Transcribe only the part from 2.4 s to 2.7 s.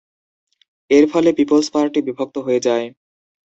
হয়ে